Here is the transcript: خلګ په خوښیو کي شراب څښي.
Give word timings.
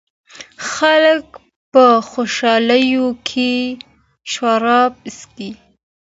خلګ 0.71 1.25
په 1.71 1.83
خوښیو 2.09 3.05
کي 3.27 3.53
شراب 4.31 4.93
څښي. 5.17 5.49